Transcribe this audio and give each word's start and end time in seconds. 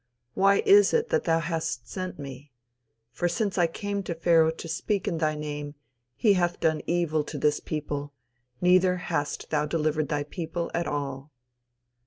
Why 0.33 0.63
is 0.65 0.95
it 0.95 1.09
that 1.09 1.25
thou 1.25 1.37
hast 1.37 1.87
sent 1.87 2.17
me? 2.17 2.51
For 3.11 3.27
since 3.29 3.59
I 3.59 3.67
came 3.67 4.01
to 4.01 4.15
Pharaoh 4.15 4.49
to 4.49 4.67
speak 4.67 5.07
in 5.07 5.19
thy 5.19 5.35
name 5.35 5.75
he 6.15 6.33
hath 6.33 6.59
done 6.59 6.81
evil 6.87 7.23
to 7.25 7.37
this 7.37 7.59
people; 7.59 8.11
neither 8.61 8.95
hast 8.97 9.51
thou 9.51 9.67
delivered 9.67 10.07
thy 10.09 10.23
people 10.23 10.71
at 10.73 10.87
all." 10.87 11.29